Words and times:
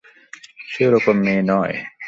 সে 0.69 0.81
ওরকম 0.87 1.17
মেয়ে 1.25 1.43
নয়। 1.51 1.75